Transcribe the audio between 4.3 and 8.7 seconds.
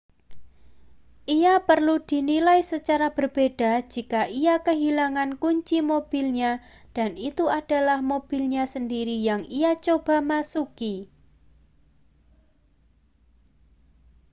ia kehilangan kunci mobilnya dan itu adalah mobilnya